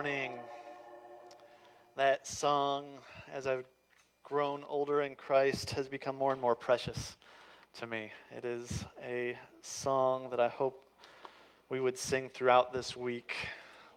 [0.00, 0.32] morning.
[1.94, 2.86] That song,
[3.30, 3.66] as I've
[4.24, 7.18] grown older in Christ, has become more and more precious
[7.80, 8.10] to me.
[8.34, 10.88] It is a song that I hope
[11.68, 13.34] we would sing throughout this week.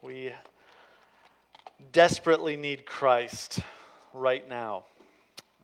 [0.02, 0.34] We
[1.94, 3.62] desperately need Christ
[4.14, 4.84] right now.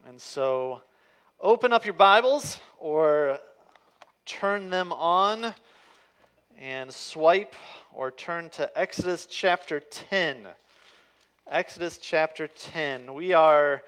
[0.07, 0.83] And so
[1.41, 3.39] open up your Bibles or
[4.25, 5.53] turn them on
[6.57, 7.55] and swipe
[7.93, 10.47] or turn to Exodus chapter 10.
[11.49, 13.13] Exodus chapter 10.
[13.13, 13.81] We are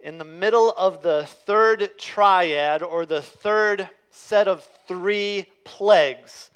[0.00, 6.50] in the middle of the third triad or the third set of three plagues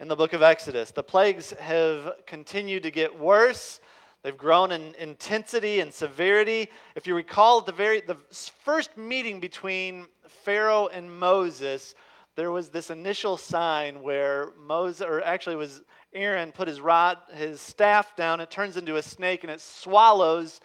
[0.00, 0.90] in the book of Exodus.
[0.90, 3.80] The plagues have continued to get worse.
[4.22, 6.68] They've grown in intensity and severity.
[6.94, 8.16] If you recall, the very the
[8.64, 10.06] first meeting between
[10.44, 11.94] Pharaoh and Moses,
[12.36, 15.82] there was this initial sign where Moses, or actually was
[16.14, 18.40] Aaron, put his rod, his staff down.
[18.40, 20.60] It turns into a snake and it swallows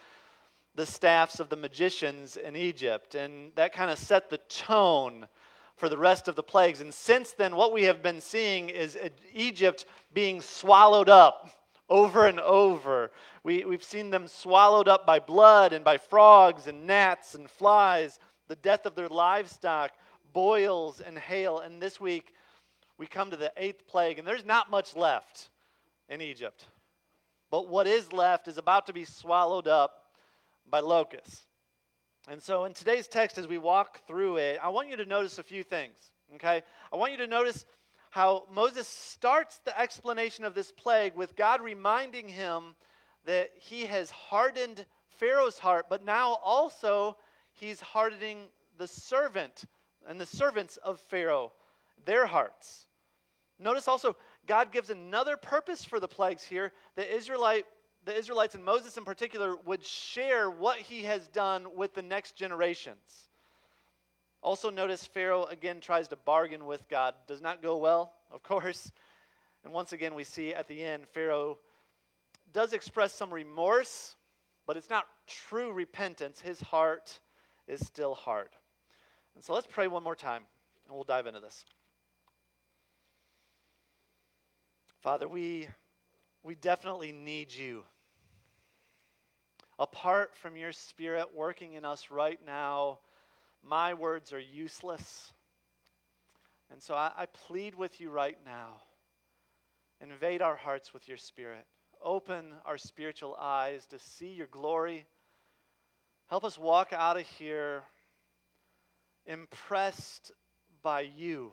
[0.74, 3.14] the staffs of the magicians in Egypt.
[3.14, 5.26] And that kind of set the tone
[5.76, 6.80] for the rest of the plagues.
[6.80, 8.98] And since then, what we have been seeing is
[9.32, 11.50] Egypt being swallowed up
[11.88, 13.10] over and over.
[13.42, 18.18] We, we've seen them swallowed up by blood and by frogs and gnats and flies,
[18.48, 19.92] the death of their livestock,
[20.32, 21.58] boils and hail.
[21.60, 22.32] And this week,
[23.04, 25.50] we come to the eighth plague, and there's not much left
[26.08, 26.64] in Egypt.
[27.50, 30.04] But what is left is about to be swallowed up
[30.70, 31.42] by locusts.
[32.30, 35.38] And so, in today's text, as we walk through it, I want you to notice
[35.38, 35.96] a few things,
[36.36, 36.62] okay?
[36.90, 37.66] I want you to notice
[38.08, 42.74] how Moses starts the explanation of this plague with God reminding him
[43.26, 44.86] that he has hardened
[45.18, 47.18] Pharaoh's heart, but now also
[47.52, 48.44] he's hardening
[48.78, 49.64] the servant
[50.08, 51.52] and the servants of Pharaoh,
[52.06, 52.86] their hearts.
[53.58, 54.16] Notice also,
[54.46, 56.72] God gives another purpose for the plagues here.
[56.96, 57.66] The Israelite
[58.04, 62.36] the Israelites and Moses in particular would share what he has done with the next
[62.36, 63.30] generations.
[64.42, 67.14] Also, notice Pharaoh again tries to bargain with God.
[67.26, 68.92] Does not go well, of course.
[69.64, 71.58] And once again, we see at the end, Pharaoh
[72.52, 74.16] does express some remorse,
[74.66, 76.40] but it's not true repentance.
[76.40, 77.18] His heart
[77.66, 78.50] is still hard.
[79.34, 80.42] And so let's pray one more time,
[80.86, 81.64] and we'll dive into this.
[85.04, 85.68] Father, we,
[86.42, 87.82] we definitely need you.
[89.78, 93.00] Apart from your Spirit working in us right now,
[93.62, 95.30] my words are useless.
[96.72, 98.80] And so I, I plead with you right now.
[100.00, 101.66] Invade our hearts with your Spirit.
[102.02, 105.04] Open our spiritual eyes to see your glory.
[106.30, 107.82] Help us walk out of here
[109.26, 110.32] impressed
[110.82, 111.52] by you,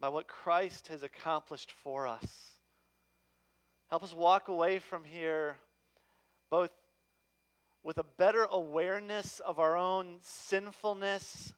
[0.00, 2.26] by what Christ has accomplished for us.
[3.90, 5.56] Help us walk away from here
[6.50, 6.70] both
[7.82, 11.52] with a better awareness of our own sinfulness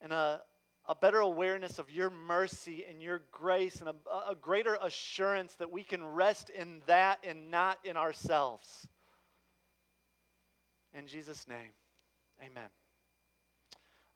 [0.00, 0.40] and a,
[0.88, 5.72] a better awareness of your mercy and your grace and a, a greater assurance that
[5.72, 8.86] we can rest in that and not in ourselves.
[10.92, 11.72] In Jesus' name,
[12.40, 12.68] amen.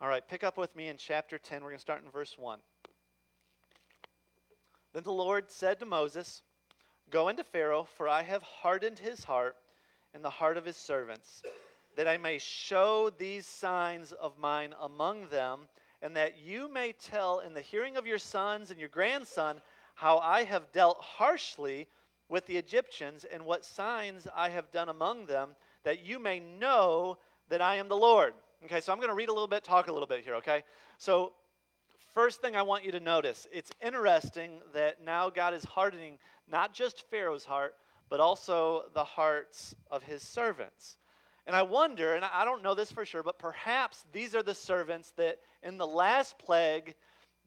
[0.01, 1.63] All right, pick up with me in chapter 10.
[1.63, 2.59] We're going to start in verse 1.
[4.93, 6.43] Then the Lord said to Moses,
[7.11, 9.57] Go into Pharaoh, for I have hardened his heart
[10.15, 11.43] and the heart of his servants,
[11.97, 15.69] that I may show these signs of mine among them,
[16.03, 19.61] and that you may tell in the hearing of your sons and your grandson
[19.95, 21.87] how I have dealt harshly
[22.29, 25.51] with the Egyptians and what signs I have done among them,
[25.85, 27.19] that you may know
[27.49, 28.35] that I am the Lord.
[28.65, 30.63] Okay, so I'm going to read a little bit, talk a little bit here, okay?
[30.99, 31.33] So,
[32.15, 36.19] first thing I want you to notice it's interesting that now God is hardening
[36.51, 37.75] not just Pharaoh's heart,
[38.09, 40.97] but also the hearts of his servants.
[41.47, 44.55] And I wonder, and I don't know this for sure, but perhaps these are the
[44.55, 46.95] servants that in the last plague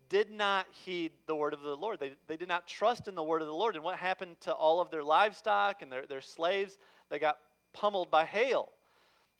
[0.09, 1.99] did not heed the word of the Lord.
[1.99, 3.75] They, they did not trust in the word of the Lord.
[3.75, 6.77] And what happened to all of their livestock and their, their slaves?
[7.09, 7.37] They got
[7.73, 8.69] pummeled by hail.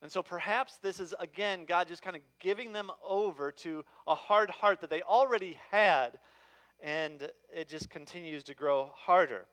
[0.03, 4.13] And so perhaps this is, again, God just kind of giving them over to a
[4.13, 6.19] hard heart that they already had,
[6.83, 9.45] and it just continues to grow harder.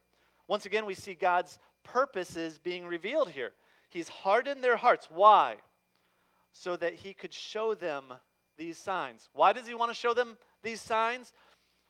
[0.48, 3.52] Once again, we see God's purposes being revealed here.
[3.90, 5.06] He's hardened their hearts.
[5.08, 5.54] Why?
[6.52, 8.06] So that He could show them
[8.58, 9.28] these signs.
[9.32, 11.32] Why does He want to show them these signs?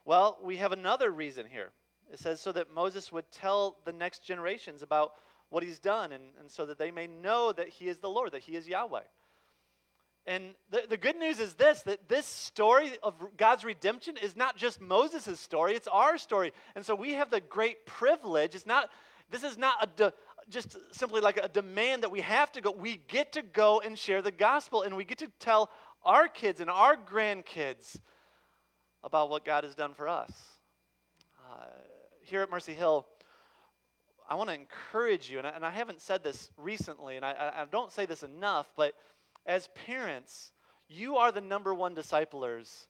[0.05, 1.71] Well, we have another reason here.
[2.12, 5.12] It says so that Moses would tell the next generations about
[5.50, 8.32] what he's done, and, and so that they may know that he is the Lord,
[8.32, 9.02] that he is Yahweh.
[10.26, 14.56] And the, the good news is this that this story of God's redemption is not
[14.56, 16.52] just Moses' story, it's our story.
[16.75, 18.55] And so we have the great privilege.
[18.55, 18.91] It's not,
[19.31, 20.12] this is not a de,
[20.49, 22.70] just simply like a demand that we have to go.
[22.70, 25.70] We get to go and share the gospel, and we get to tell
[26.05, 27.97] our kids and our grandkids
[29.02, 30.32] about what God has done for us.
[31.50, 31.64] Uh,
[32.23, 33.06] here at Mercy Hill,
[34.31, 37.53] I want to encourage you, and I, and I, haven't said this recently, and I,
[37.53, 38.94] I don't say this enough, but
[39.44, 40.53] as parents,
[40.88, 42.87] you are the number one disciplers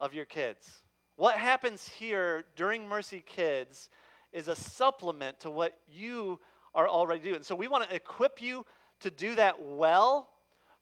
[0.00, 0.68] of your kids.
[1.16, 3.88] What happens here during Mercy Kids
[4.32, 6.38] is a supplement to what you
[6.74, 7.42] are already doing.
[7.42, 8.66] So we want to equip you
[9.00, 10.28] to do that well,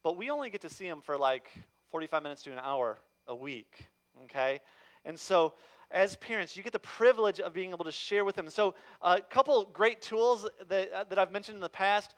[0.02, 1.50] but we only get to see them for like
[1.92, 2.98] 45 minutes to an hour
[3.28, 3.86] a week,
[4.24, 4.60] okay?
[5.04, 5.54] And so
[5.90, 8.48] as parents, you get the privilege of being able to share with them.
[8.48, 12.14] So a couple great tools that, uh, that I've mentioned in the past,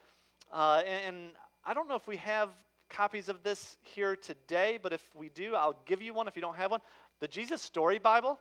[0.52, 1.30] uh, and, and
[1.64, 2.50] I don't know if we have
[2.90, 6.42] copies of this here today, but if we do, I'll give you one if you
[6.42, 6.80] don't have one.
[7.20, 8.38] The Jesus Story Bible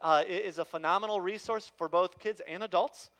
[0.00, 3.10] uh, is a phenomenal resource for both kids and adults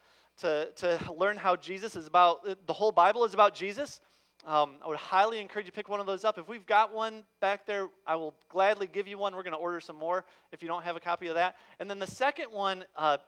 [0.41, 4.01] to, to learn how Jesus is about, the whole Bible is about Jesus.
[4.47, 6.39] Um, I would highly encourage you to pick one of those up.
[6.39, 9.35] If we've got one back there, I will gladly give you one.
[9.35, 11.57] We're going to order some more if you don't have a copy of that.
[11.81, 13.19] And then the second one, uh,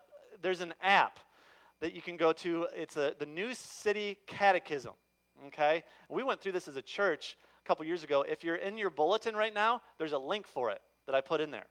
[0.40, 1.18] there's an app
[1.80, 2.68] that you can go to.
[2.74, 4.94] It's a, the New City Catechism.
[5.48, 5.82] Okay?
[6.08, 8.24] We went through this as a church a couple years ago.
[8.28, 11.40] If you're in your bulletin right now, there's a link for it that I put
[11.40, 11.66] in there.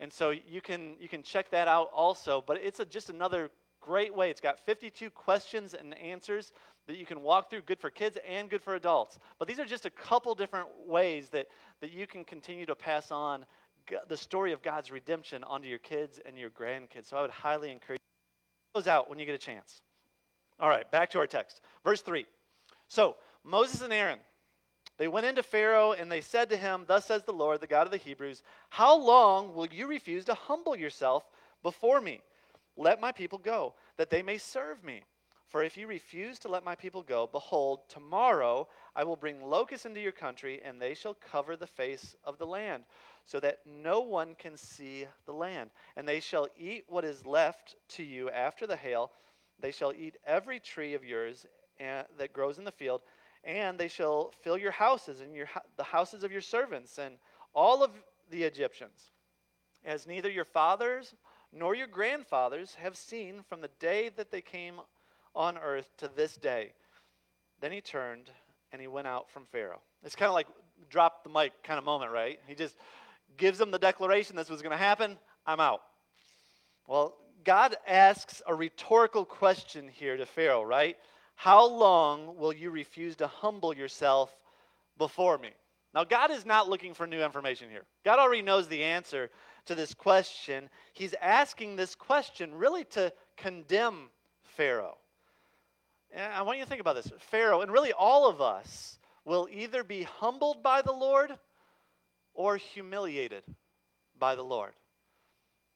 [0.00, 3.50] And so you can you can check that out also, but it's a, just another
[3.80, 4.30] great way.
[4.30, 6.52] It's got 52 questions and answers
[6.86, 9.18] that you can walk through, good for kids and good for adults.
[9.38, 11.46] But these are just a couple different ways that,
[11.80, 13.44] that you can continue to pass on
[14.08, 17.08] the story of God's redemption onto your kids and your grandkids.
[17.08, 18.00] So I would highly encourage
[18.74, 19.80] those out when you get a chance.
[20.58, 21.60] All right, back to our text.
[21.84, 22.26] Verse 3.
[22.88, 24.18] So Moses and Aaron,
[24.98, 27.86] they went into Pharaoh and they said to him, Thus says the Lord, the God
[27.86, 31.24] of the Hebrews, How long will you refuse to humble yourself
[31.62, 32.20] before me?
[32.76, 35.02] Let my people go, that they may serve me.
[35.50, 39.84] For if you refuse to let my people go, behold, tomorrow I will bring locusts
[39.84, 42.84] into your country, and they shall cover the face of the land,
[43.26, 45.70] so that no one can see the land.
[45.96, 49.10] And they shall eat what is left to you after the hail.
[49.58, 51.46] They shall eat every tree of yours
[51.80, 53.02] eh, that grows in the field,
[53.42, 57.16] and they shall fill your houses and your, the houses of your servants and
[57.54, 57.90] all of
[58.30, 59.10] the Egyptians,
[59.84, 61.14] as neither your fathers
[61.52, 64.80] nor your grandfathers have seen from the day that they came
[65.34, 66.72] on earth to this day.
[67.60, 68.30] Then he turned
[68.72, 69.80] and he went out from Pharaoh.
[70.04, 70.46] It's kind of like
[70.88, 72.38] drop the mic kind of moment, right?
[72.46, 72.76] He just
[73.36, 75.18] gives them the declaration this was going to happen.
[75.46, 75.80] I'm out.
[76.86, 80.96] Well, God asks a rhetorical question here to Pharaoh, right?
[81.36, 84.30] How long will you refuse to humble yourself
[84.98, 85.50] before me?
[85.94, 87.82] Now, God is not looking for new information here.
[88.04, 89.30] God already knows the answer
[89.66, 90.68] to this question.
[90.92, 94.10] He's asking this question really to condemn
[94.56, 94.98] Pharaoh.
[96.12, 97.10] And I want you to think about this.
[97.18, 101.32] Pharaoh, and really all of us, will either be humbled by the Lord
[102.34, 103.44] or humiliated
[104.18, 104.72] by the Lord.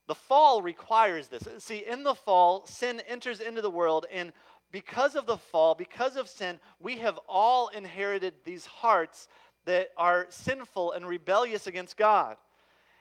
[0.07, 1.47] The fall requires this.
[1.59, 4.33] See, in the fall, sin enters into the world, and
[4.71, 9.29] because of the fall, because of sin, we have all inherited these hearts
[9.67, 12.37] that are sinful and rebellious against God.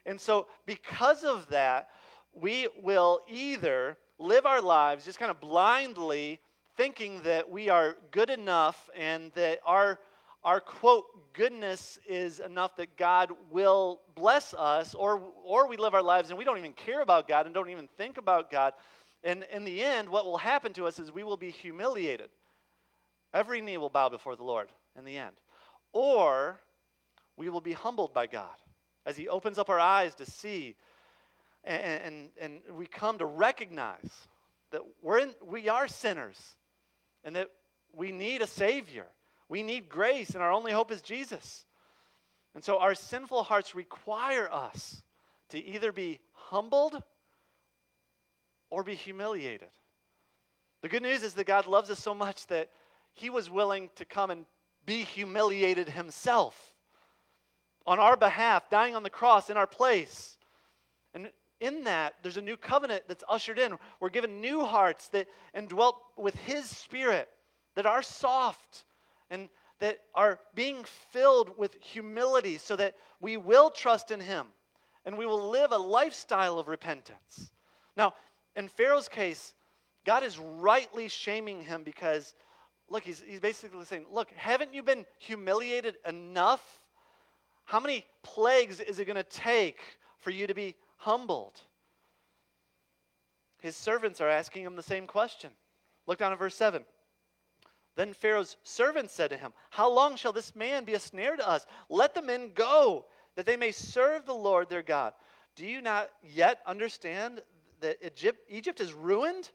[0.06, 1.90] And so, because of that,
[2.34, 6.40] we will either live our lives just kind of blindly
[6.76, 10.00] thinking that we are good enough and that our,
[10.44, 16.04] our quote, goodness is enough that God will bless us, or, or we live our
[16.04, 18.74] lives and we don't even care about God and don't even think about God
[19.24, 22.30] and in the end, what will happen to us is we will be humiliated.
[23.34, 25.36] Every knee will bow before the Lord in the end.
[25.94, 26.60] Or
[27.38, 28.56] we will be humbled by God
[29.06, 30.76] as He opens up our eyes to see
[31.64, 34.10] and, and, and we come to recognize
[34.72, 36.38] that we're in, we are sinners
[37.24, 37.50] and that
[37.94, 39.06] we need a Savior.
[39.50, 41.66] We need grace, and our only hope is Jesus.
[42.56, 45.02] And so our sinful hearts require us
[45.50, 47.02] to either be humbled
[48.70, 49.70] or be humiliated.
[50.82, 52.70] The good news is that God loves us so much that
[53.14, 54.46] he was willing to come and
[54.86, 56.74] be humiliated himself
[57.86, 60.38] on our behalf, dying on the cross in our place.
[61.64, 63.78] In that, there's a new covenant that's ushered in.
[64.02, 67.30] We're given new hearts that and dwelt with his spirit
[67.76, 68.84] that are soft
[69.30, 69.48] and
[69.80, 74.48] that are being filled with humility so that we will trust in him
[75.06, 77.52] and we will live a lifestyle of repentance.
[77.96, 78.14] Now,
[78.58, 79.54] in Pharaoh's case,
[80.06, 82.34] God is rightly shaming him because,
[82.90, 86.62] look, he's, he's basically saying, look, haven't you been humiliated enough?
[87.64, 89.80] How many plagues is it going to take
[90.20, 91.60] for you to be humbled?
[93.62, 95.52] His servants are asking him the same question.
[96.06, 96.84] Look down at verse 7.
[97.96, 101.48] Then Pharaoh's servants said to him, How long shall this man be a snare to
[101.48, 101.66] us?
[101.90, 103.06] Let the men go,
[103.36, 105.14] that they may serve the Lord their God.
[105.56, 107.42] Do you not yet understand
[107.82, 109.50] that Egypt, Egypt is ruined?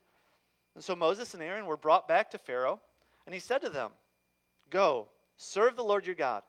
[0.75, 2.81] And so Moses and Aaron were brought back to Pharaoh,
[3.27, 3.91] and he said to them,
[4.71, 6.43] Go, serve the Lord your God.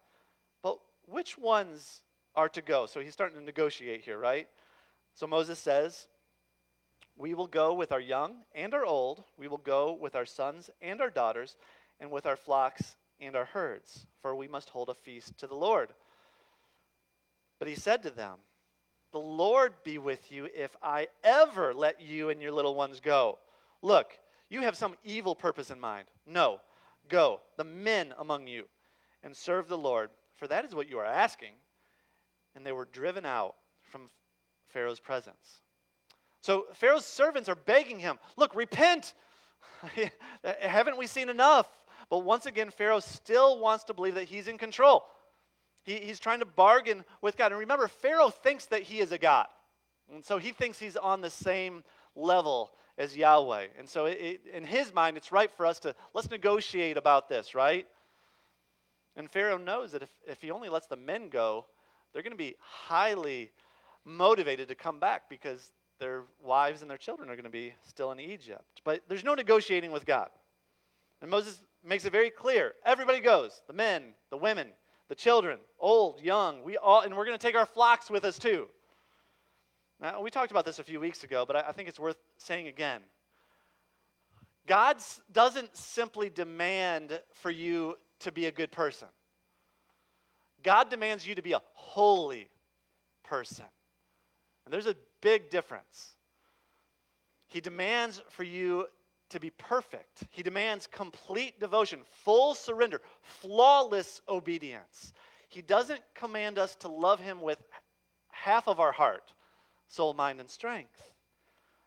[0.61, 0.77] But
[1.07, 2.01] which ones
[2.35, 2.85] are to go?
[2.85, 4.47] So he's starting to negotiate here, right?
[5.19, 6.07] So Moses says,
[7.17, 10.69] We will go with our young and our old, we will go with our sons
[10.81, 11.57] and our daughters
[11.99, 15.55] and with our flocks and our herds, for we must hold a feast to the
[15.55, 15.89] Lord.
[17.59, 18.37] But he said to them,
[19.11, 23.39] The Lord be with you if I ever let you and your little ones go.
[23.81, 24.17] Look,
[24.49, 26.07] you have some evil purpose in mind.
[26.25, 26.61] No,
[27.09, 28.67] go, the men among you,
[29.21, 31.55] and serve the Lord, for that is what you are asking.
[32.55, 34.09] And they were driven out from
[34.71, 35.59] Pharaoh's presence.
[36.41, 39.13] So Pharaoh's servants are begging him, Look, repent.
[40.61, 41.67] Haven't we seen enough?
[42.09, 45.05] But once again, Pharaoh still wants to believe that he's in control.
[45.83, 47.51] He, he's trying to bargain with God.
[47.51, 49.47] And remember, Pharaoh thinks that he is a God.
[50.11, 51.83] And so he thinks he's on the same
[52.15, 53.67] level as Yahweh.
[53.77, 57.29] And so it, it, in his mind, it's right for us to let's negotiate about
[57.29, 57.87] this, right?
[59.15, 61.65] And Pharaoh knows that if, if he only lets the men go,
[62.11, 63.51] they're going to be highly
[64.05, 68.11] motivated to come back because their wives and their children are going to be still
[68.11, 68.81] in Egypt.
[68.83, 70.29] But there's no negotiating with God.
[71.21, 72.73] And Moses makes it very clear.
[72.85, 74.67] Everybody goes the men, the women,
[75.09, 76.63] the children, old, young.
[76.63, 78.67] We all, and we're going to take our flocks with us too.
[80.01, 82.17] Now, we talked about this a few weeks ago, but I, I think it's worth
[82.37, 83.01] saying again.
[84.65, 84.97] God
[85.33, 89.07] doesn't simply demand for you to be a good person.
[90.63, 92.49] God demands you to be a holy
[93.23, 93.65] person.
[94.69, 96.13] And there's a big difference.
[97.47, 98.85] He demands for you
[99.31, 100.19] to be perfect.
[100.29, 105.11] He demands complete devotion, full surrender, flawless obedience.
[105.47, 107.57] He doesn't command us to love Him with
[108.29, 109.33] half of our heart,
[109.87, 111.01] soul, mind, and strength.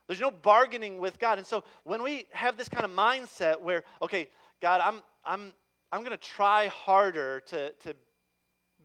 [0.08, 1.38] There's no bargaining with God.
[1.38, 4.26] And so when we have this kind of mindset where, okay,
[4.60, 5.52] God, I'm, I'm,
[5.92, 7.94] I'm going to try harder to, to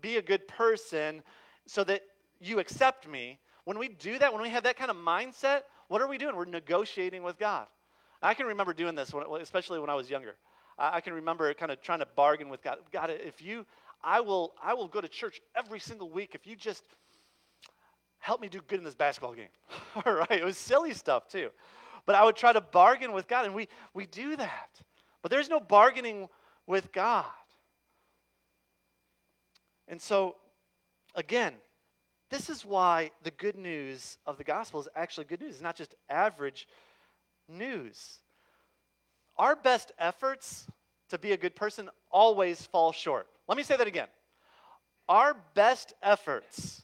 [0.02, 1.24] be a good person
[1.66, 2.04] so that
[2.40, 6.02] you accept me, when we do that, when we have that kind of mindset, what
[6.02, 6.38] are we doing?
[6.38, 7.68] We're negotiating with God.
[8.22, 10.36] I can remember doing this, when, especially when I was younger.
[10.80, 12.78] I, I can remember kind of trying to bargain with God.
[12.94, 13.66] God, if you,
[14.02, 16.82] I will, I will go to church every single week if you just
[18.20, 19.50] help me do good in this basketball game.
[20.06, 21.50] All right, it was silly stuff too.
[22.06, 24.70] But I would try to bargain with God, and we, we do that.
[25.22, 26.30] But there's no bargaining
[26.68, 27.26] with God.
[29.90, 30.38] And so,
[31.16, 31.56] again,
[32.30, 35.56] this is why the good news of the gospel is actually good news.
[35.56, 36.68] It's not just average
[37.48, 38.20] news.
[39.38, 40.68] Our best efforts
[41.10, 43.28] to be a good person always fall short.
[43.48, 44.08] Let me say that again.
[45.08, 46.84] Our best efforts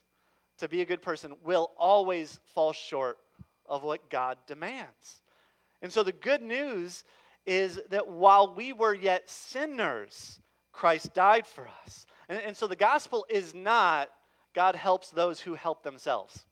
[0.59, 3.17] to be a good person will always fall short
[3.67, 5.21] of what God demands.
[5.81, 7.03] And so the good news
[7.45, 10.39] is that while we were yet sinners,
[10.71, 12.05] Christ died for us.
[12.29, 14.09] And, and so the gospel is not
[14.53, 16.45] God helps those who help themselves.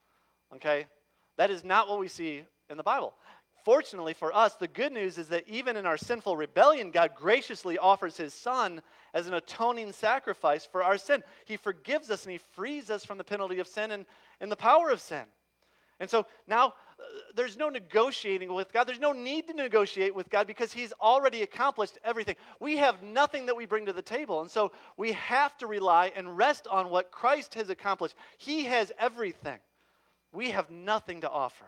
[0.55, 0.85] Okay?
[1.37, 3.13] That is not what we see in the Bible.
[3.63, 7.77] Fortunately for us, the good news is that even in our sinful rebellion, God graciously
[7.77, 8.81] offers his Son
[9.13, 11.23] as an atoning sacrifice for our sin.
[11.45, 14.05] He forgives us and he frees us from the penalty of sin and,
[14.39, 15.23] and the power of sin.
[15.99, 16.73] And so now
[17.35, 18.85] there's no negotiating with God.
[18.85, 22.35] There's no need to negotiate with God because He's already accomplished everything.
[22.59, 24.41] We have nothing that we bring to the table.
[24.41, 28.15] And so we have to rely and rest on what Christ has accomplished.
[28.37, 29.59] He has everything.
[30.33, 31.65] We have nothing to offer.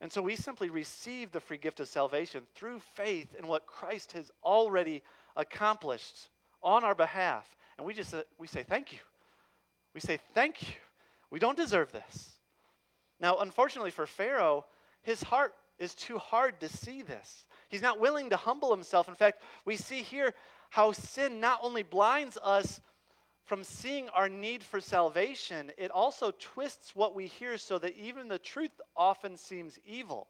[0.00, 4.12] And so we simply receive the free gift of salvation through faith in what Christ
[4.12, 5.02] has already
[5.36, 6.28] accomplished
[6.62, 7.46] on our behalf.
[7.78, 8.98] And we just uh, we say thank you.
[9.94, 10.74] We say thank you.
[11.30, 12.30] We don't deserve this.
[13.22, 14.66] Now, unfortunately for Pharaoh,
[15.02, 17.46] his heart is too hard to see this.
[17.68, 19.08] He's not willing to humble himself.
[19.08, 20.34] In fact, we see here
[20.70, 22.80] how sin not only blinds us
[23.44, 28.26] from seeing our need for salvation, it also twists what we hear so that even
[28.26, 30.26] the truth often seems evil.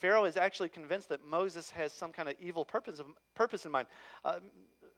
[0.00, 3.00] Pharaoh is actually convinced that Moses has some kind of evil purpose,
[3.34, 3.86] purpose in mind.
[4.24, 4.40] Uh,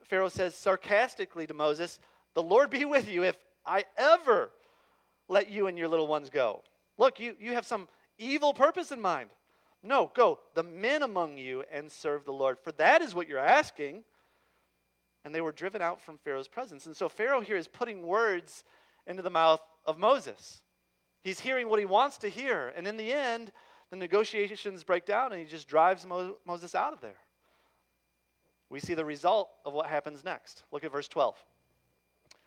[0.05, 1.99] Pharaoh says sarcastically to Moses,
[2.35, 3.37] The Lord be with you if
[3.67, 4.50] I ever
[5.29, 6.62] let you and your little ones go.
[6.99, 7.88] Look, you, you have some
[8.19, 9.31] evil purpose in mind.
[9.83, 13.38] No, go, the men among you, and serve the Lord, for that is what you're
[13.38, 14.05] asking
[15.26, 16.87] and they were driven out from Pharaoh's presence.
[16.87, 18.62] And so Pharaoh here is putting words
[19.09, 20.62] into the mouth of Moses.
[21.25, 22.73] He's hearing what he wants to hear.
[22.76, 23.50] And in the end,
[23.91, 27.19] the negotiations break down and he just drives Mo- Moses out of there.
[28.71, 30.62] we see the result of what happens next.
[30.71, 31.35] Look at verse 12.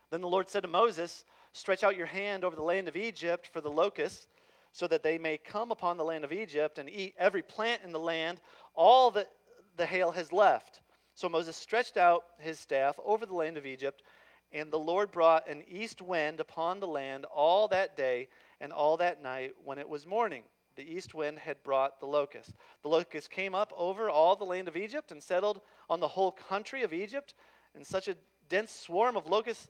[0.10, 3.50] Then the Lord said to Moses, Stretch out your hand over the land of Egypt
[3.52, 4.26] for the locusts,
[4.72, 7.92] so that they may come upon the land of Egypt and eat every plant in
[7.92, 8.40] the land,
[8.74, 9.30] all that
[9.78, 10.82] the hail has left.
[11.16, 14.04] So Moses stretched out his staff over the land of Egypt,
[14.52, 18.30] and the Lord brought an east wind upon the land all that day
[18.62, 20.44] and all that night when it was morning.
[20.76, 22.52] The east wind had brought the locust.
[22.84, 25.60] The locust came up over all the land of Egypt and settled
[25.90, 27.34] on the whole country of Egypt,
[27.76, 28.16] and such a
[28.48, 29.68] dense swarm of locusts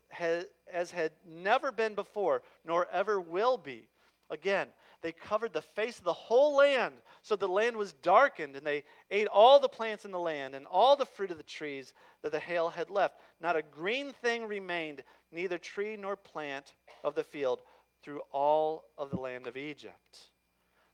[0.71, 3.87] as had never been before, nor ever will be.
[4.29, 4.67] Again,
[5.01, 8.83] they covered the face of the whole land, so the land was darkened, and they
[9.11, 12.31] ate all the plants in the land and all the fruit of the trees that
[12.31, 13.15] the hail had left.
[13.41, 17.61] Not a green thing remained, neither tree nor plant of the field,
[18.03, 20.29] through all of the land of Egypt.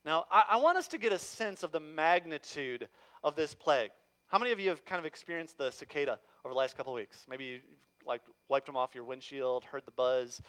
[0.04, 2.88] Now, I, I want us to get a sense of the magnitude
[3.24, 3.92] of this plague.
[4.28, 6.98] How many of you have kind of experienced the cicada over the last couple of
[6.98, 7.26] weeks?
[7.30, 7.60] Maybe you
[8.06, 10.42] like wiped them off your windshield, heard the buzz.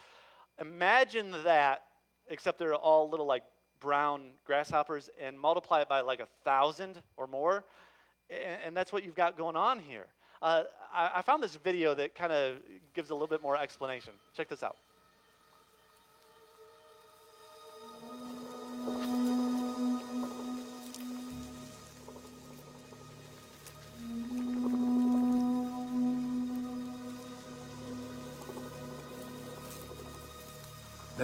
[0.59, 1.83] Imagine that,
[2.29, 3.43] except they're all little like
[3.79, 7.63] brown grasshoppers, and multiply it by like a thousand or more,
[8.29, 10.05] and, and that's what you've got going on here.
[10.41, 12.57] Uh, I, I found this video that kind of
[12.93, 14.13] gives a little bit more explanation.
[14.35, 14.77] Check this out.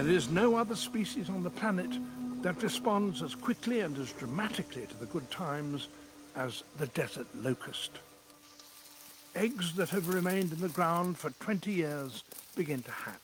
[0.04, 1.90] There is no other species on the planet
[2.42, 5.88] that responds as quickly and as dramatically to the good times
[6.36, 7.90] as the desert locust.
[9.34, 12.22] Eggs that have remained in the ground for 20 years
[12.54, 13.23] begin to hatch.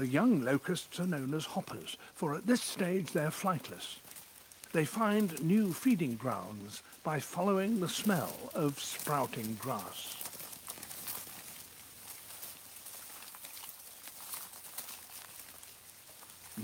[0.00, 3.96] The young locusts are known as hoppers, for at this stage they're flightless.
[4.72, 10.16] They find new feeding grounds by following the smell of sprouting grass.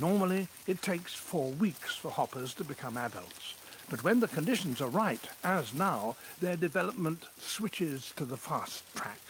[0.01, 3.55] Normally, it takes four weeks for hoppers to become adults.
[3.91, 9.21] But when the conditions are right, as now, their development switches to the fast track.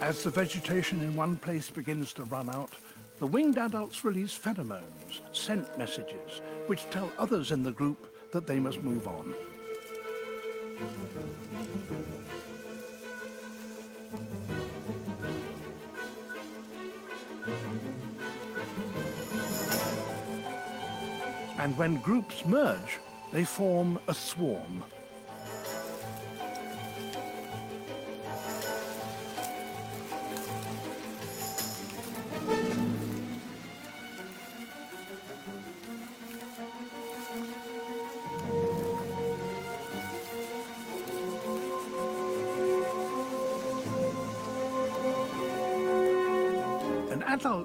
[0.00, 2.70] As the vegetation in one place begins to run out,
[3.18, 8.60] the winged adults release pheromones, scent messages, which tell others in the group that they
[8.60, 9.34] must move on.
[21.58, 22.98] And when groups merge,
[23.32, 24.84] they form a swarm,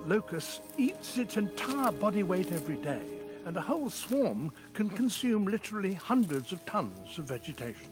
[0.10, 3.04] locust eats its entire body weight every day,
[3.45, 7.91] and a whole swarm can consume literally hundreds of tons of vegetation.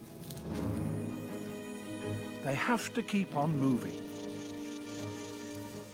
[2.43, 4.01] They have to keep on moving.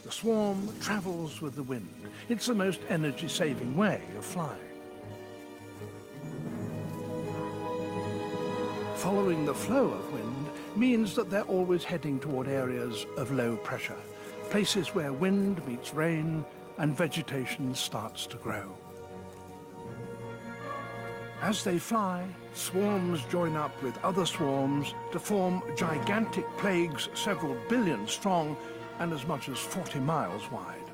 [0.05, 1.93] The swarm travels with the wind.
[2.29, 4.69] It's the most energy-saving way of flying.
[8.95, 13.97] Following the flow of wind means that they're always heading toward areas of low pressure
[14.53, 16.45] places where wind meets rain
[16.77, 18.77] and vegetation starts to grow.
[21.41, 28.07] As they fly, swarms join up with other swarms to form gigantic plagues several billion
[28.07, 28.55] strong
[28.99, 30.87] and as much as 40 miles wide.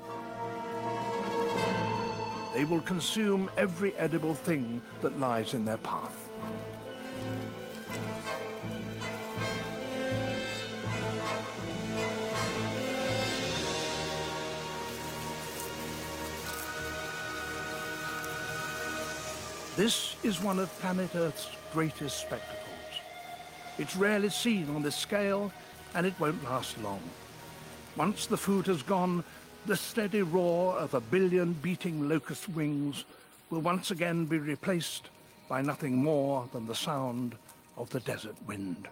[2.54, 6.09] They will consume every edible thing that lies in their path.
[19.80, 23.00] This is one of planet Earth's greatest spectacles.
[23.78, 25.54] It's rarely seen on this scale,
[25.96, 27.00] and it won't last long.
[27.96, 29.24] Once the food has gone,
[29.68, 33.06] the steady roar of a billion beating locust wings
[33.50, 35.12] will once again be replaced
[35.48, 37.36] by nothing more than the sound
[37.78, 38.90] of the desert wind.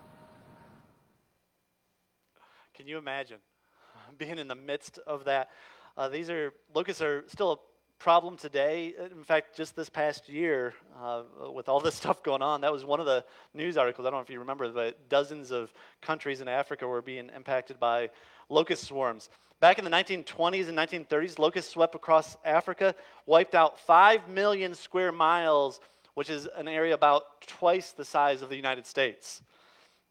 [2.74, 3.40] Can you imagine
[4.18, 5.50] being in the midst of that?
[5.98, 7.60] Uh, these are locusts are still
[8.00, 8.94] problem today.
[9.12, 12.86] In fact, just this past year, uh, with all this stuff going on, that was
[12.86, 14.06] one of the news articles.
[14.06, 17.80] I don't know if you remember, but dozens of countries in Africa were being impacted
[17.80, 18.10] by
[18.50, 19.30] locust swarms.
[19.60, 22.94] Back in the 1920s and 1930s, locusts swept across Africa,
[23.26, 25.80] wiped out 5 million square miles,
[26.14, 29.42] which is an area about twice the size of the United States.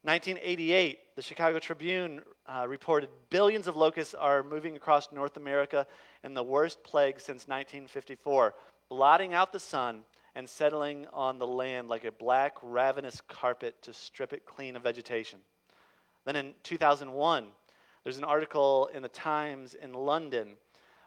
[0.02, 5.86] 1988, the Chicago Tribune uh, reported billions of locusts are moving across North America
[6.26, 8.52] in the worst plague since 1954,
[8.90, 10.00] blotting out the sun
[10.34, 14.82] and settling on the land like a black, ravenous carpet to strip it clean of
[14.82, 15.38] vegetation.
[16.24, 17.46] Then in 2001,
[18.02, 20.56] there's an article in the Times in London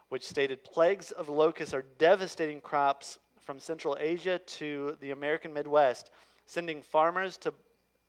[0.08, 6.10] which stated plagues of locusts are devastating crops from Central Asia to the American Midwest,
[6.46, 7.52] sending farmers to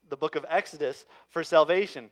[0.09, 2.09] the book of Exodus for salvation.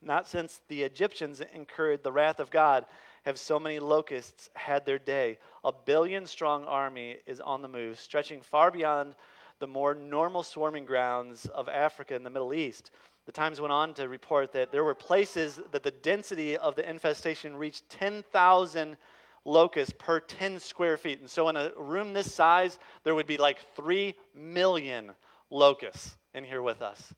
[0.00, 2.86] Not since the Egyptians incurred the wrath of God
[3.22, 5.38] have so many locusts had their day.
[5.64, 9.14] A billion strong army is on the move, stretching far beyond
[9.60, 12.90] the more normal swarming grounds of Africa and the Middle East.
[13.26, 16.88] The Times went on to report that there were places that the density of the
[16.88, 18.96] infestation reached 10,000
[19.44, 21.20] locusts per 10 square feet.
[21.20, 25.12] And so, in a room this size, there would be like 3 million
[25.50, 27.14] locusts in here with us,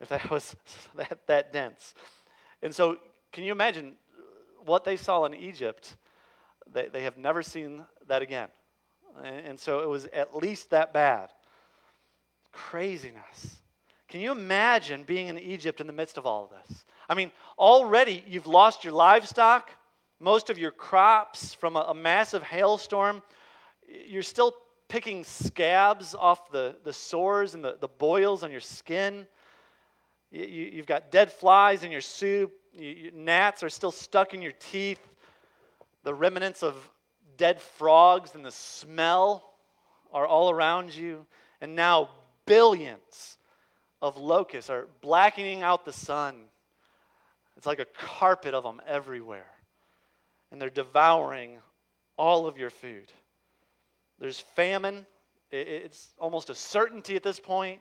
[0.00, 0.54] if that was
[0.94, 1.94] that, that dense.
[2.62, 2.98] And so,
[3.32, 3.94] can you imagine
[4.64, 5.96] what they saw in Egypt,
[6.72, 8.48] they, they have never seen that again.
[9.24, 11.30] And, and so it was at least that bad.
[12.52, 13.56] Craziness.
[14.08, 16.84] Can you imagine being in Egypt in the midst of all of this?
[17.08, 19.70] I mean, already you've lost your livestock,
[20.20, 23.22] most of your crops from a, a massive hailstorm.
[24.06, 24.54] You're still
[24.88, 29.26] picking scabs off the, the sores and the, the boils on your skin.
[30.30, 32.52] You, you've got dead flies in your soup.
[32.72, 35.00] You, gnats are still stuck in your teeth.
[36.04, 36.74] The remnants of
[37.36, 39.52] dead frogs and the smell
[40.12, 41.26] are all around you.
[41.60, 42.10] And now
[42.46, 43.36] billions
[44.00, 46.36] of locusts are blackening out the sun.
[47.56, 49.50] It's like a carpet of them everywhere.
[50.50, 51.58] And they're devouring
[52.16, 53.12] all of your food.
[54.18, 55.06] There's famine.
[55.50, 57.80] It's almost a certainty at this point.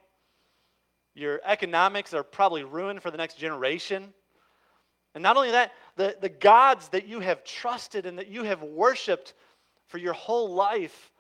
[1.14, 4.14] Your economics are probably ruined for the next generation.
[5.14, 8.62] And not only that, the, the gods that you have trusted and that you have
[8.62, 9.34] worshiped
[9.88, 11.12] for your whole life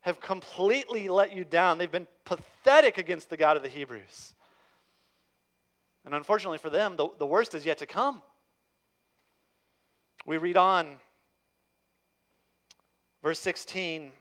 [0.00, 1.78] have completely let you down.
[1.78, 4.34] They've been pathetic against the God of the Hebrews.
[6.04, 8.22] And unfortunately for them, the, the worst is yet to come.
[10.26, 10.96] We read on,
[13.22, 14.12] verse 16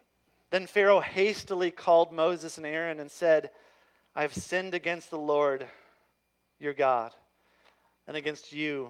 [0.52, 3.52] Then Pharaoh hastily called Moses and Aaron and said,
[4.16, 5.66] I have sinned against the Lord
[6.60, 7.12] your God
[8.08, 8.90] and against you.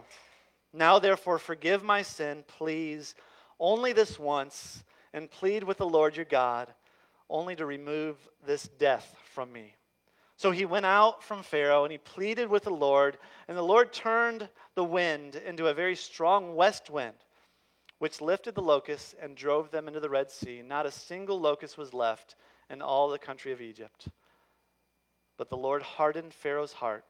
[0.73, 3.15] Now, therefore, forgive my sin, please,
[3.59, 6.73] only this once, and plead with the Lord your God,
[7.29, 9.75] only to remove this death from me.
[10.35, 13.93] So he went out from Pharaoh and he pleaded with the Lord, and the Lord
[13.93, 17.15] turned the wind into a very strong west wind,
[17.99, 20.61] which lifted the locusts and drove them into the Red Sea.
[20.61, 22.35] Not a single locust was left
[22.69, 24.07] in all the country of Egypt.
[25.37, 27.05] But the Lord hardened Pharaoh's heart,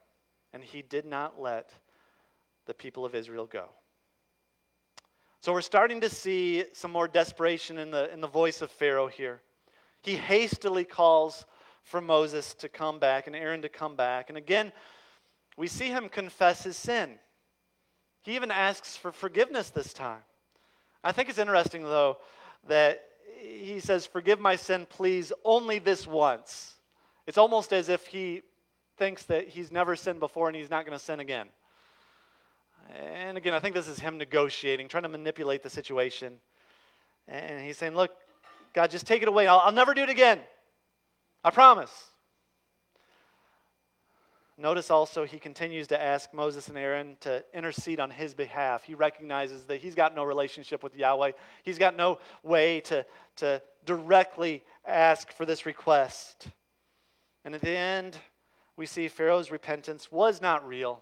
[0.54, 1.72] and he did not let
[2.66, 3.70] the people of Israel go.
[5.42, 9.08] So we're starting to see some more desperation in the, in the voice of Pharaoh
[9.08, 9.42] here.
[10.02, 11.46] He hastily calls
[11.84, 14.30] for Moses to come back and Aaron to come back.
[14.30, 14.72] And again,
[15.58, 17.20] we see him confess his sin.
[18.24, 20.22] He even asks for forgiveness this time.
[21.04, 22.18] I think it's interesting, though,
[22.70, 23.04] that
[23.38, 26.76] he says, Forgive my sin, please, only this once.
[27.28, 28.42] It's almost as if he
[28.98, 31.48] thinks that he's never sinned before and he's not going to sin again.
[32.90, 36.36] And again, I think this is him negotiating, trying to manipulate the situation.
[37.28, 38.12] And he's saying, Look,
[38.74, 39.48] God, just take it away.
[39.48, 40.40] I'll, I'll never do it again.
[41.44, 41.92] I promise.
[44.58, 48.84] Notice also he continues to ask Moses and Aaron to intercede on his behalf.
[48.84, 51.32] He recognizes that he's got no relationship with Yahweh.
[51.64, 53.04] He's got no way to,
[53.38, 56.48] to directly ask for this request.
[57.44, 58.18] And at the end,
[58.78, 61.02] we see Pharaoh's repentance was not real.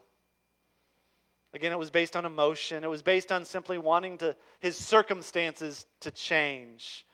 [1.53, 2.83] Again, it was based on emotion.
[2.83, 7.05] It was based on simply wanting to, his circumstances to change.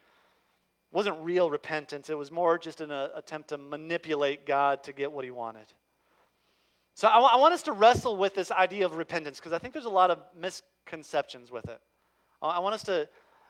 [0.91, 2.09] It wasn't real repentance.
[2.09, 5.65] It was more just an uh, attempt to manipulate God to get what he wanted.
[6.93, 9.59] So I, w- I want us to wrestle with this idea of repentance because I
[9.59, 11.79] think there's a lot of misconceptions with it.
[12.41, 13.09] I want us to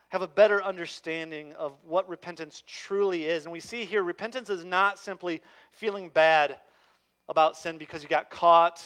[0.10, 3.43] have a better understanding of what repentance truly is.
[3.43, 6.58] And we see here repentance is not simply feeling bad
[7.28, 8.82] about sin because you got caught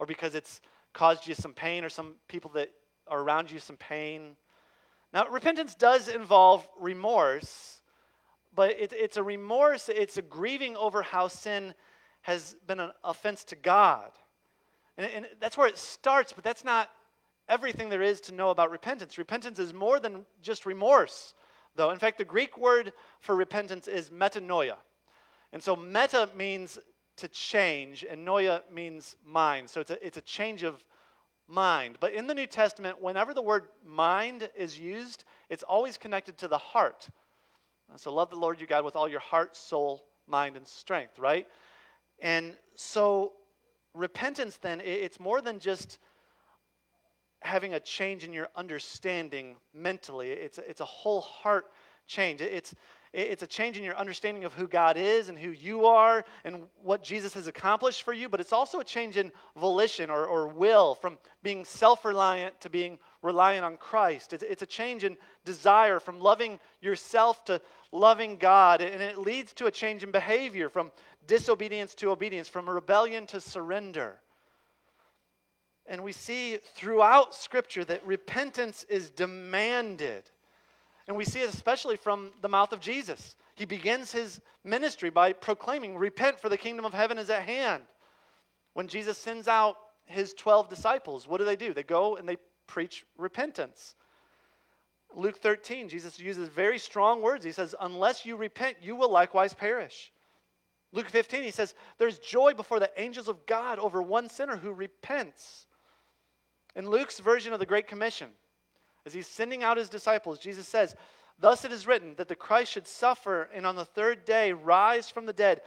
[0.00, 0.60] or because it's
[0.96, 2.70] caused you some pain or some people that
[3.06, 4.34] are around you some pain.
[5.12, 7.82] Now, repentance does involve remorse,
[8.54, 11.74] but it, it's a remorse, it's a grieving over how sin
[12.22, 14.10] has been an offense to God.
[14.96, 16.88] And, and that's where it starts, but that's not
[17.46, 19.18] everything there is to know about repentance.
[19.18, 21.34] Repentance is more than just remorse,
[21.76, 21.90] though.
[21.90, 24.76] In fact, the Greek word for repentance is metanoia.
[25.52, 26.78] And so meta means
[27.16, 29.70] to change, and noia means mind.
[29.70, 30.84] So it's a, it's a change of
[31.48, 31.96] mind.
[32.00, 36.48] But in the New Testament, whenever the word mind is used, it's always connected to
[36.48, 37.08] the heart.
[37.96, 41.46] So love the Lord your God with all your heart, soul, mind, and strength, right?
[42.20, 43.32] And so
[43.94, 45.98] repentance then, it's more than just
[47.40, 50.30] having a change in your understanding mentally.
[50.30, 51.66] It's, it's a whole heart
[52.06, 52.40] change.
[52.40, 52.74] It's,
[53.12, 56.64] it's a change in your understanding of who God is and who you are and
[56.82, 60.48] what Jesus has accomplished for you, but it's also a change in volition or, or
[60.48, 64.32] will from being self reliant to being reliant on Christ.
[64.32, 67.60] It's, it's a change in desire from loving yourself to
[67.92, 70.90] loving God, and it leads to a change in behavior from
[71.26, 74.16] disobedience to obedience, from rebellion to surrender.
[75.86, 80.24] And we see throughout Scripture that repentance is demanded.
[81.08, 83.36] And we see it especially from the mouth of Jesus.
[83.54, 87.82] He begins his ministry by proclaiming, Repent, for the kingdom of heaven is at hand.
[88.74, 91.72] When Jesus sends out his 12 disciples, what do they do?
[91.72, 93.94] They go and they preach repentance.
[95.14, 97.44] Luke 13, Jesus uses very strong words.
[97.44, 100.12] He says, Unless you repent, you will likewise perish.
[100.92, 104.72] Luke 15, he says, There's joy before the angels of God over one sinner who
[104.72, 105.66] repents.
[106.74, 108.28] In Luke's version of the Great Commission,
[109.06, 110.96] as he's sending out his disciples, Jesus says,
[111.38, 115.08] Thus it is written that the Christ should suffer and on the third day rise
[115.08, 115.60] from the dead,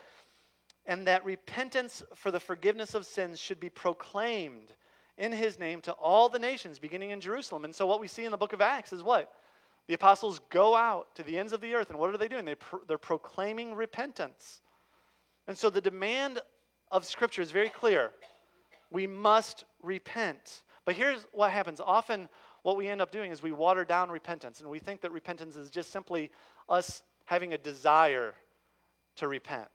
[0.85, 4.73] and that repentance for the forgiveness of sins should be proclaimed
[5.17, 7.65] in his name to all the nations, beginning in Jerusalem.
[7.65, 9.31] And so, what we see in the book of Acts is what?
[9.87, 12.45] The apostles go out to the ends of the earth, and what are they doing?
[12.45, 14.61] They pro- they're proclaiming repentance.
[15.47, 16.39] And so, the demand
[16.91, 18.11] of Scripture is very clear.
[18.91, 20.63] We must repent.
[20.85, 22.27] But here's what happens often
[22.63, 25.55] what we end up doing is we water down repentance, and we think that repentance
[25.55, 26.31] is just simply
[26.67, 28.33] us having a desire
[29.17, 29.67] to repent.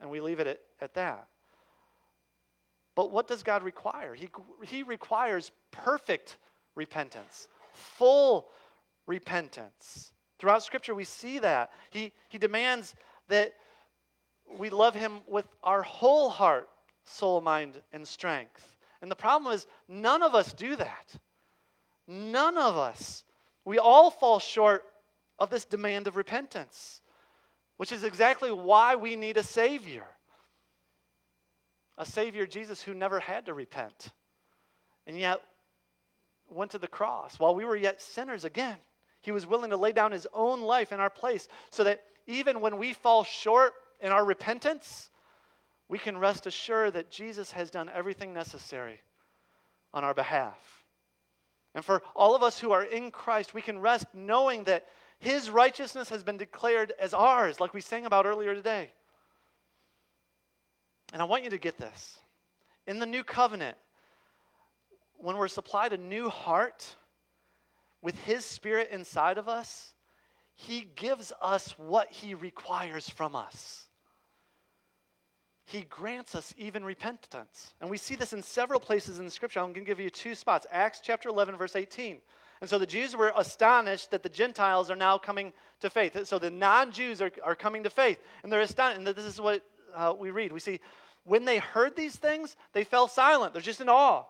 [0.00, 1.28] And we leave it at, at that.
[2.94, 4.14] But what does God require?
[4.14, 4.28] He,
[4.66, 6.36] he requires perfect
[6.74, 8.48] repentance, full
[9.06, 10.12] repentance.
[10.38, 11.70] Throughout Scripture, we see that.
[11.90, 12.94] He, he demands
[13.28, 13.54] that
[14.58, 16.68] we love Him with our whole heart,
[17.04, 18.76] soul, mind, and strength.
[19.00, 21.14] And the problem is, none of us do that.
[22.12, 23.24] None of us.
[23.64, 24.84] We all fall short
[25.38, 27.00] of this demand of repentance,
[27.78, 30.04] which is exactly why we need a Savior.
[31.96, 34.10] A Savior, Jesus, who never had to repent,
[35.06, 35.40] and yet
[36.50, 38.76] went to the cross while we were yet sinners again.
[39.22, 42.60] He was willing to lay down his own life in our place so that even
[42.60, 45.08] when we fall short in our repentance,
[45.88, 49.00] we can rest assured that Jesus has done everything necessary
[49.94, 50.81] on our behalf.
[51.74, 54.86] And for all of us who are in Christ, we can rest knowing that
[55.18, 58.90] his righteousness has been declared as ours, like we sang about earlier today.
[61.12, 62.18] And I want you to get this.
[62.86, 63.76] In the new covenant,
[65.16, 66.96] when we're supplied a new heart
[68.02, 69.94] with his spirit inside of us,
[70.54, 73.86] he gives us what he requires from us
[75.72, 77.72] he grants us even repentance.
[77.80, 79.60] And we see this in several places in scripture.
[79.60, 82.18] I'm going to give you two spots Acts chapter 11, verse 18.
[82.60, 86.26] And so the Jews were astonished that the Gentiles are now coming to faith.
[86.26, 88.18] So the non Jews are, are coming to faith.
[88.42, 88.98] And they're astonished.
[88.98, 89.62] And this is what
[89.94, 90.52] uh, we read.
[90.52, 90.80] We see,
[91.24, 93.52] when they heard these things, they fell silent.
[93.52, 94.24] They're just in awe.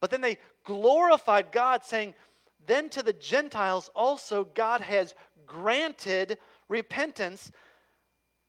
[0.00, 2.14] But then they glorified God, saying,
[2.66, 5.14] Then to the Gentiles also God has
[5.46, 6.38] granted
[6.68, 7.50] repentance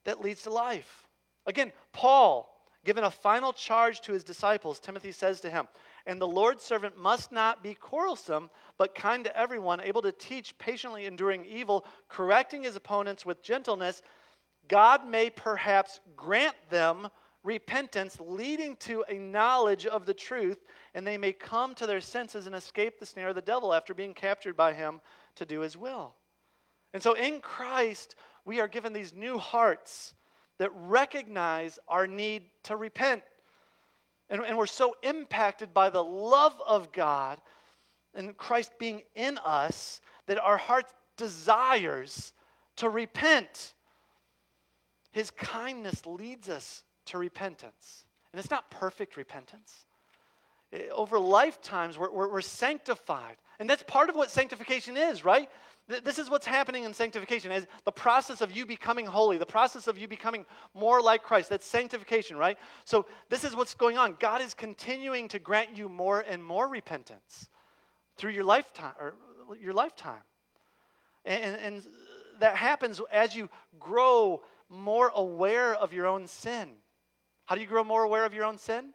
[0.04, 1.03] that leads to life.
[1.46, 2.50] Again, Paul,
[2.84, 5.68] given a final charge to his disciples, Timothy says to him,
[6.06, 10.56] And the Lord's servant must not be quarrelsome, but kind to everyone, able to teach,
[10.58, 14.02] patiently enduring evil, correcting his opponents with gentleness.
[14.68, 17.08] God may perhaps grant them
[17.42, 22.46] repentance, leading to a knowledge of the truth, and they may come to their senses
[22.46, 25.00] and escape the snare of the devil after being captured by him
[25.36, 26.14] to do his will.
[26.94, 28.14] And so in Christ,
[28.46, 30.14] we are given these new hearts
[30.58, 33.22] that recognize our need to repent.
[34.30, 37.40] And, and we're so impacted by the love of God
[38.14, 40.86] and Christ being in us that our heart
[41.16, 42.32] desires
[42.76, 43.74] to repent.
[45.12, 48.04] His kindness leads us to repentance.
[48.32, 49.84] And it's not perfect repentance.
[50.72, 53.36] eh, over lifetimes, we're, we're, we're sanctified.
[53.58, 55.48] And that's part of what sanctification is, right?
[55.86, 59.86] This is what's happening in sanctification as the process of you becoming holy, the process
[59.86, 61.50] of you becoming more like Christ.
[61.50, 62.56] That's sanctification, right?
[62.86, 64.16] So this is what's going on.
[64.18, 67.50] God is continuing to grant you more and more repentance
[68.16, 69.14] through your lifetime or
[69.60, 70.22] your lifetime.
[71.26, 71.82] And, and
[72.40, 76.70] that happens as you grow more aware of your own sin.
[77.44, 78.94] How do you grow more aware of your own sin?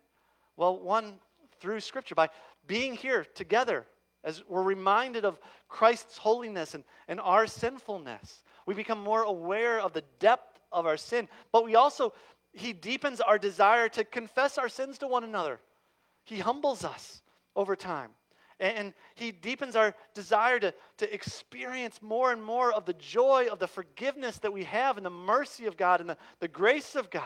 [0.58, 1.20] Well, one,
[1.60, 2.30] through Scripture, by
[2.66, 3.86] being here together
[4.24, 8.44] as we're reminded of Christ's holiness and, and our sinfulness.
[8.66, 12.14] We become more aware of the depth of our sin, but we also,
[12.54, 15.60] He deepens our desire to confess our sins to one another.
[16.26, 17.22] He humbles us
[17.56, 18.12] over time.
[18.60, 23.60] And he deepens our desire to, to experience more and more of the joy of
[23.60, 27.10] the forgiveness that we have and the mercy of God and the, the grace of
[27.10, 27.24] God.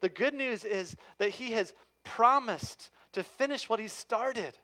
[0.00, 4.56] The good news is that he has promised to finish what he started.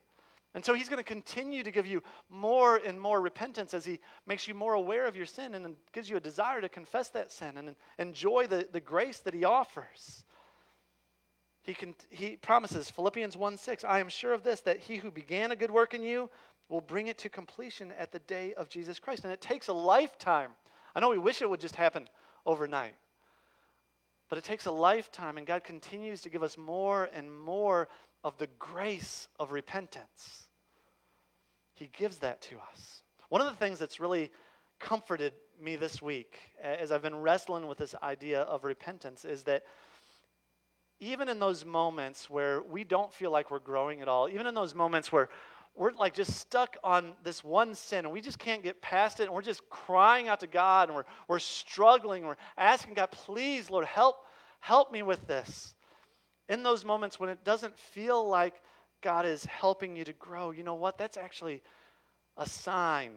[0.53, 3.99] And so he's going to continue to give you more and more repentance as he
[4.27, 7.31] makes you more aware of your sin and gives you a desire to confess that
[7.31, 10.25] sin and enjoy the, the grace that he offers.
[11.63, 15.11] He, can, he promises, Philippians 1 6, I am sure of this, that he who
[15.11, 16.29] began a good work in you
[16.67, 19.23] will bring it to completion at the day of Jesus Christ.
[19.23, 20.51] And it takes a lifetime.
[20.95, 22.09] I know we wish it would just happen
[22.45, 22.95] overnight,
[24.29, 27.87] but it takes a lifetime, and God continues to give us more and more
[28.23, 30.47] of the grace of repentance.
[31.73, 33.01] He gives that to us.
[33.29, 34.31] One of the things that's really
[34.79, 39.63] comforted me this week as I've been wrestling with this idea of repentance is that
[40.99, 44.53] even in those moments where we don't feel like we're growing at all, even in
[44.53, 45.29] those moments where
[45.75, 49.23] we're like just stuck on this one sin and we just can't get past it
[49.23, 53.69] and we're just crying out to God and we're, we're struggling, we're asking God, please,
[53.69, 54.17] Lord, help,
[54.59, 55.73] help me with this.
[56.51, 58.61] In those moments when it doesn't feel like
[59.01, 60.97] God is helping you to grow, you know what?
[60.97, 61.61] That's actually
[62.35, 63.13] a sign.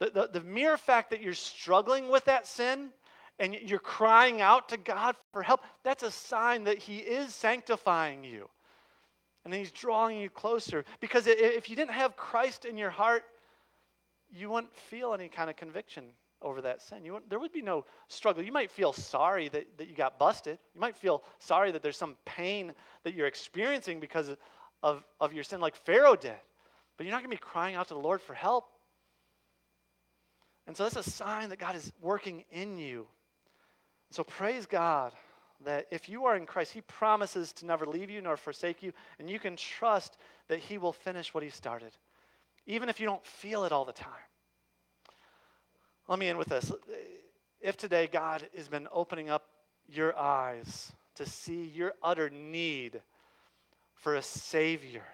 [0.00, 2.90] The, the, the mere fact that you're struggling with that sin
[3.38, 8.24] and you're crying out to God for help, that's a sign that He is sanctifying
[8.24, 8.50] you.
[9.44, 10.84] And He's drawing you closer.
[10.98, 13.22] Because if you didn't have Christ in your heart,
[14.32, 16.06] you wouldn't feel any kind of conviction
[16.42, 17.04] over that sin.
[17.04, 18.42] You there would be no struggle.
[18.42, 20.58] You might feel sorry that, that you got busted.
[20.74, 22.72] You might feel sorry that there's some pain
[23.04, 24.38] that you're experiencing because of,
[24.82, 26.34] of, of your sin, like Pharaoh did.
[26.96, 28.66] But you're not going to be crying out to the Lord for help.
[30.66, 33.06] And so that's a sign that God is working in you
[34.12, 35.12] so praise God
[35.64, 38.92] that if you are in Christ, He promises to never leave you nor forsake you,
[39.18, 41.92] and you can trust that He will finish what He started,
[42.66, 44.12] even if you don't feel it all the time.
[46.12, 46.70] Let me end with this.
[47.62, 49.46] If today God has been opening up
[49.88, 53.00] your eyes to see your utter need
[53.94, 55.04] for a Savior,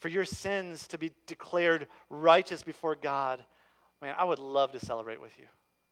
[0.00, 3.44] for your sins to be declared righteous before God,
[4.00, 5.44] man, I would love to celebrate with you.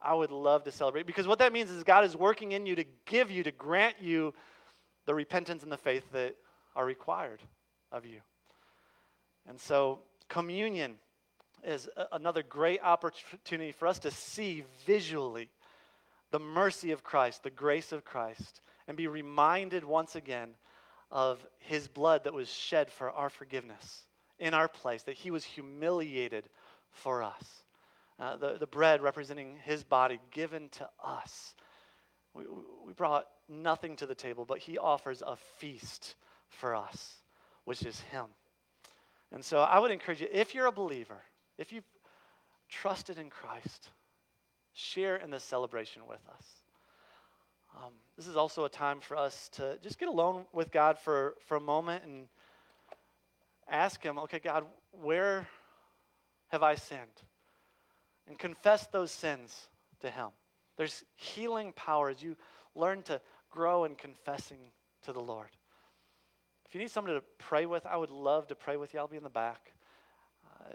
[0.03, 2.75] I would love to celebrate because what that means is God is working in you
[2.75, 4.35] to give you, to grant you
[5.07, 6.35] the repentance and the faith that
[6.75, 7.41] are required
[7.93, 8.19] of you.
[9.49, 10.97] And so, communion
[11.65, 15.49] is another great opportunity for us to see visually
[16.31, 20.51] the mercy of Christ, the grace of Christ, and be reminded once again
[21.11, 24.05] of his blood that was shed for our forgiveness
[24.39, 26.45] in our place, that he was humiliated
[26.91, 27.65] for us.
[28.19, 31.55] Uh, the, the bread representing his body given to us.
[32.35, 32.45] We,
[32.87, 36.15] we brought nothing to the table, but he offers a feast
[36.49, 37.15] for us,
[37.65, 38.27] which is him.
[39.33, 41.23] And so I would encourage you, if you're a believer,
[41.61, 41.85] if you've
[42.69, 43.91] trusted in Christ,
[44.73, 46.45] share in this celebration with us.
[47.77, 51.35] Um, this is also a time for us to just get alone with God for,
[51.47, 52.27] for a moment and
[53.71, 55.47] ask Him, okay, God, where
[56.49, 57.23] have I sinned?
[58.31, 59.69] and confess those sins
[60.01, 60.29] to Him.
[60.79, 62.37] There's healing power as you
[62.77, 63.21] learn to
[63.51, 64.59] grow in confessing
[65.05, 65.49] to the Lord.
[66.67, 69.01] If you need someone to pray with, I would love to pray with you.
[69.01, 69.73] I'll be in the back.
[70.47, 70.75] Uh,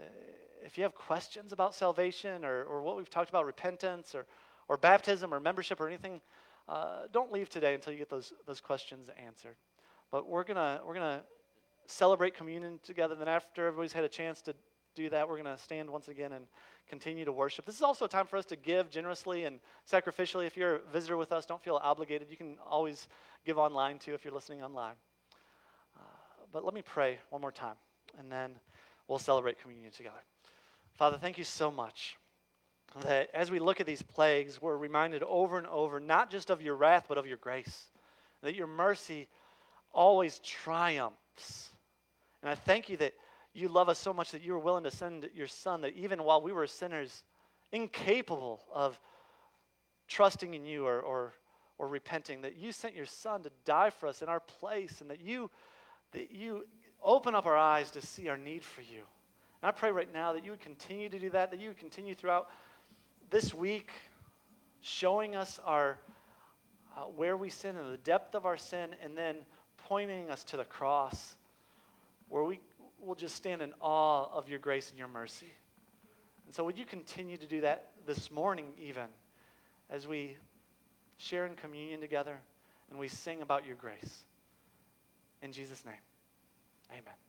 [0.66, 4.26] if you have questions about salvation or, or what we've talked about, repentance or,
[4.68, 6.20] or baptism or membership or anything,
[6.68, 9.54] uh, don't leave today until you get those, those questions answered.
[10.10, 11.22] But we're going to we're gonna
[11.86, 13.14] celebrate communion together.
[13.14, 14.54] Then, after everybody's had a chance to
[14.94, 16.46] do that, we're going to stand once again and
[16.88, 17.64] continue to worship.
[17.64, 19.60] This is also a time for us to give generously and
[19.90, 20.46] sacrificially.
[20.46, 22.28] If you're a visitor with us, don't feel obligated.
[22.30, 23.08] You can always
[23.44, 24.94] give online too if you're listening online.
[25.96, 26.00] Uh,
[26.52, 27.76] but let me pray one more time,
[28.18, 28.52] and then
[29.08, 30.22] we'll celebrate communion together.
[30.96, 32.16] Father, thank you so much
[33.02, 36.62] that as we look at these plagues, we're reminded over and over not just of
[36.62, 37.84] your wrath, but of your grace.
[38.42, 39.28] That your mercy
[39.92, 41.70] always triumphs
[42.42, 43.12] And I thank you that
[43.54, 46.22] you love us so much that you were willing to send your son, that even
[46.22, 47.24] while we were sinners,
[47.72, 48.98] incapable of
[50.08, 51.34] trusting in you or, or,
[51.78, 55.10] or repenting, that you sent your son to die for us in our place, and
[55.10, 55.50] that you,
[56.12, 56.64] that you
[57.02, 59.02] open up our eyes to see our need for you.
[59.62, 61.78] And I pray right now that you would continue to do that, that you would
[61.78, 62.48] continue throughout
[63.30, 63.90] this week
[64.80, 65.98] showing us our
[66.96, 69.36] uh, where we sin and the depth of our sin, and then
[69.76, 71.36] pointing us to the cross
[72.28, 72.60] where we
[73.00, 75.52] will just stand in awe of your grace and your mercy.
[76.46, 79.06] And so, would you continue to do that this morning, even
[79.90, 80.36] as we
[81.18, 82.38] share in communion together
[82.90, 84.24] and we sing about your grace?
[85.42, 85.94] In Jesus' name,
[86.92, 87.25] amen.